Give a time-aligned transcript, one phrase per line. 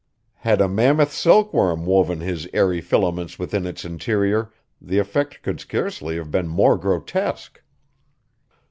[0.37, 6.15] Had a mammoth silkworm woven his airy filaments within its interior, the effect could scarcely
[6.15, 7.61] have been more grotesque.